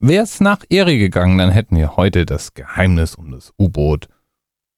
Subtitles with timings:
[0.00, 4.06] Wäre es nach Ehre gegangen, dann hätten wir heute das Geheimnis um das U-Boot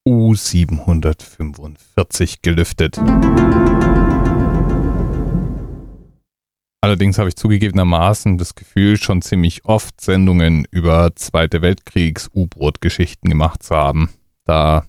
[0.07, 2.97] U745 gelüftet.
[6.81, 13.75] Allerdings habe ich zugegebenermaßen das Gefühl, schon ziemlich oft Sendungen über Zweite Weltkriegs-U-Boot-Geschichten gemacht zu
[13.75, 14.09] haben.
[14.45, 14.85] Da,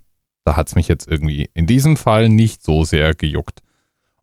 [0.47, 3.61] da hat es mich jetzt irgendwie in diesem Fall nicht so sehr gejuckt.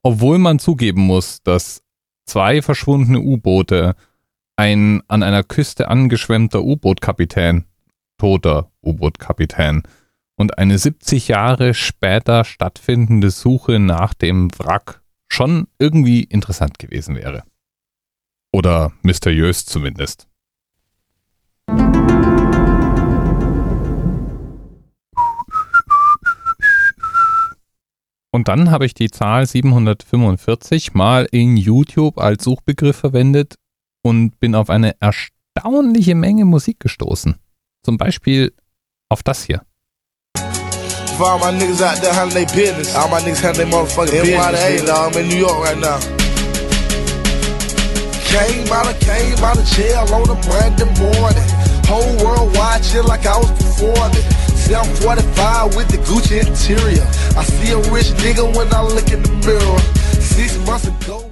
[0.02, 1.84] Obwohl man zugeben muss, dass
[2.26, 3.96] zwei verschwundene U-Boote
[4.60, 7.64] ein an einer Küste angeschwemmter U-Boot-Kapitän,
[8.18, 9.84] toter U-Boot-Kapitän
[10.36, 17.44] und eine 70 Jahre später stattfindende Suche nach dem Wrack schon irgendwie interessant gewesen wäre.
[18.52, 20.28] Oder mysteriös zumindest.
[28.32, 33.56] Und dann habe ich die Zahl 745 mal in YouTube als Suchbegriff verwendet
[34.02, 37.36] und bin auf eine erstaunliche Menge Musik gestoßen.
[37.84, 38.54] Zum Beispiel
[39.10, 39.62] auf das hier.
[41.18, 42.96] For all my niggas out there handling their business.
[42.96, 44.88] All my niggas handling their motherfucking business.
[44.88, 46.00] NYA, I'm in New York right now.
[48.24, 51.50] Came out of, came out of jail on a Monday morning.
[51.90, 54.24] Whole world watching like I was performing.
[54.70, 57.04] 745 with the Gucci interior.
[57.36, 59.80] I see a rich nigga when I look in the mirror.
[60.22, 61.26] Six months ago.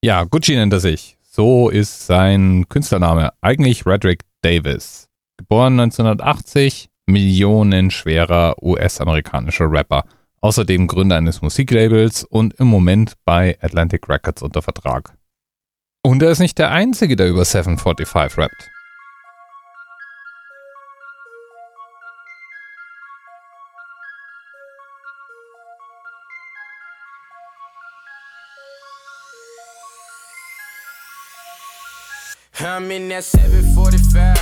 [0.00, 1.18] Ja, Gucci nennt er sich.
[1.34, 3.32] So ist sein Künstlername.
[3.40, 5.08] Eigentlich Redrick Davis.
[5.38, 10.04] Geboren 1980, millionenschwerer US-amerikanischer Rapper.
[10.42, 15.16] Außerdem Gründer eines Musiklabels und im Moment bei Atlantic Records unter Vertrag.
[16.02, 18.70] Und er ist nicht der Einzige, der über 745 rappt.
[32.64, 34.38] I'm in that 745.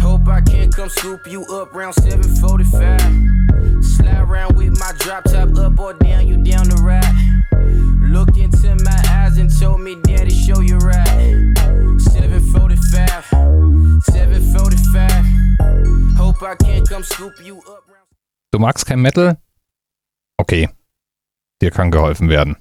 [0.00, 3.84] Hope I can come scoop you up round 745.
[3.84, 7.04] Slide around with my drop top up or down, you down the ride.
[8.10, 11.54] Look into my eyes and told me, Daddy, show you right.
[12.00, 13.24] 745.
[14.10, 16.16] 745.
[16.16, 18.08] Hope I can come scoop you up round.
[18.50, 19.36] Du magst kein Metal?
[20.40, 20.68] Okay.
[21.60, 22.56] Dir kann geholfen werden.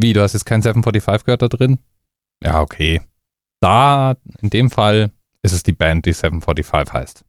[0.00, 1.78] Wie, du hast jetzt kein 745 gehört da drin?
[2.42, 3.02] Ja, okay.
[3.60, 5.10] Da, in dem Fall,
[5.42, 7.24] ist es die Band, die 745 heißt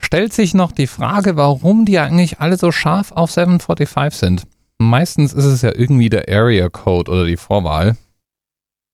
[0.00, 4.42] stellt sich noch die Frage, warum die eigentlich alle so scharf auf 745 sind.
[4.78, 7.96] Meistens ist es ja irgendwie der Area Code oder die Vorwahl.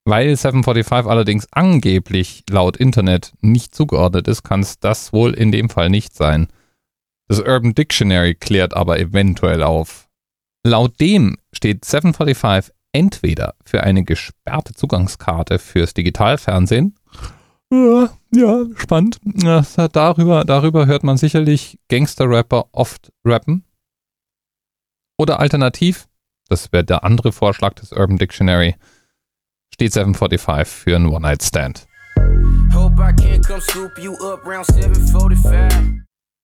[0.05, 5.69] Weil 745 allerdings angeblich laut Internet nicht zugeordnet ist, kann es das wohl in dem
[5.69, 6.49] Fall nicht sein.
[7.29, 10.09] Das Urban Dictionary klärt aber eventuell auf.
[10.65, 16.97] Laut dem steht 745 entweder für eine gesperrte Zugangskarte fürs Digitalfernsehen
[17.73, 19.19] ja, ja, spannend.
[19.25, 23.65] Ja, darüber, darüber hört man sicherlich Gangster-Rapper oft rappen.
[25.19, 26.07] Oder alternativ,
[26.49, 28.77] das wäre der andere Vorschlag des Urban Dictionary,
[29.75, 31.89] steht 745 für einen One-Night-Stand.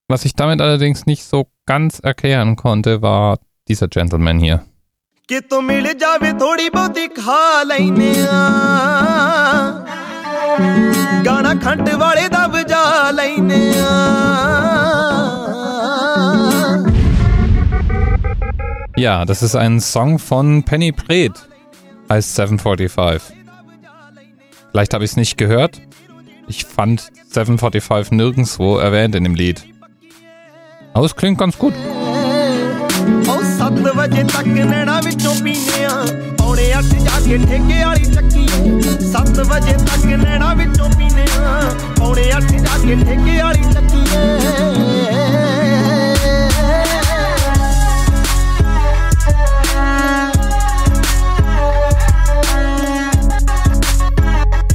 [0.09, 4.65] Was ich damit allerdings nicht so ganz erklären konnte, war dieser Gentleman hier.
[5.28, 8.44] ਕਿਤੋਂ ਮਿਲ ਜਾਵੇ ਥੋੜੀ ਬਹੁਤੀ ਖਾ ਲੈਨੇ ਆ
[11.26, 13.62] ਗਾਣਾ ਖੰਡ ਵਾਲੇ ਦਾ ਵਜਾ ਲੈਨੇ
[19.02, 21.36] Ja, das ist ein Song von Penny Pret,
[22.12, 23.22] heißt 745.
[24.72, 25.80] Vielleicht habe ich es nicht gehört.
[26.48, 29.62] Ich fand 745 nirgendwo erwähnt in dem Lied.
[30.94, 31.76] Aber es klingt ganz gut.
[33.30, 36.06] ਉਹ 7 ਵਜੇ ਤੱਕ ਨੈਣਾ ਵਿੱਚੋਂ ਪੀਨੇ ਆ
[36.38, 38.46] ਪੌਣੇ 8 ਜਾ ਕੇ ਠੇਕੇ ਵਾਲੀ ਚੱਕੀ
[39.12, 41.62] 7 ਵਜੇ ਤੱਕ ਨੈਣਾ ਵਿੱਚੋਂ ਪੀਨੇ ਆ
[42.00, 44.06] ਪੌਣੇ 8 ਜਾ ਕੇ ਠੇਕੇ ਵਾਲੀ ਚੱਕੀ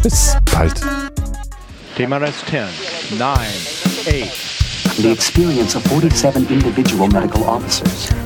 [0.04, 0.20] Bis
[0.52, 0.78] bald.
[1.96, 3.36] TMRS 10, 9,
[4.06, 4.32] 8,
[5.02, 8.25] the experience of 47 individual medical officers.